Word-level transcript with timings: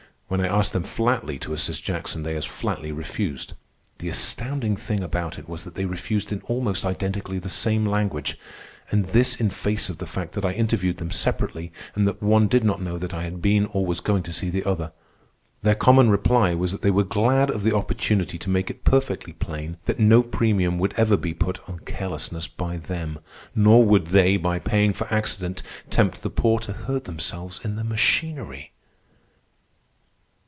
When 0.33 0.39
I 0.39 0.47
asked 0.47 0.71
them 0.71 0.83
flatly 0.83 1.37
to 1.39 1.51
assist 1.51 1.83
Jackson, 1.83 2.23
they 2.23 2.37
as 2.37 2.45
flatly 2.45 2.93
refused. 2.93 3.51
The 3.97 4.07
astounding 4.07 4.77
thing 4.77 5.03
about 5.03 5.37
it 5.37 5.49
was 5.49 5.65
that 5.65 5.75
they 5.75 5.83
refused 5.83 6.31
in 6.31 6.39
almost 6.43 6.85
identically 6.85 7.37
the 7.37 7.49
same 7.49 7.85
language, 7.85 8.39
and 8.89 9.07
this 9.07 9.35
in 9.41 9.49
face 9.49 9.89
of 9.89 9.97
the 9.97 10.05
fact 10.05 10.31
that 10.31 10.45
I 10.45 10.53
interviewed 10.53 10.99
them 10.99 11.11
separately 11.11 11.73
and 11.95 12.07
that 12.07 12.23
one 12.23 12.47
did 12.47 12.63
not 12.63 12.81
know 12.81 12.97
that 12.97 13.13
I 13.13 13.23
had 13.23 13.43
seen 13.43 13.65
or 13.73 13.85
was 13.85 13.99
going 13.99 14.23
to 14.23 14.31
see 14.31 14.49
the 14.49 14.63
other. 14.63 14.93
Their 15.63 15.75
common 15.75 16.09
reply 16.09 16.53
was 16.55 16.71
that 16.71 16.81
they 16.81 16.91
were 16.91 17.03
glad 17.03 17.49
of 17.51 17.63
the 17.63 17.75
opportunity 17.75 18.37
to 18.37 18.49
make 18.49 18.69
it 18.69 18.85
perfectly 18.85 19.33
plain 19.33 19.79
that 19.83 19.99
no 19.99 20.23
premium 20.23 20.79
would 20.79 20.93
ever 20.95 21.17
be 21.17 21.33
put 21.33 21.59
on 21.67 21.79
carelessness 21.79 22.47
by 22.47 22.77
them; 22.77 23.19
nor 23.53 23.83
would 23.83 24.05
they, 24.07 24.37
by 24.37 24.59
paying 24.59 24.93
for 24.93 25.13
accident, 25.13 25.61
tempt 25.89 26.21
the 26.21 26.29
poor 26.29 26.57
to 26.59 26.71
hurt 26.71 27.03
themselves 27.03 27.59
in 27.65 27.75
the 27.75 27.83
machinery. 27.83 28.71